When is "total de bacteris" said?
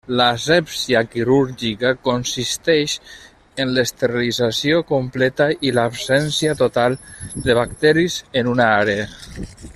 6.65-8.21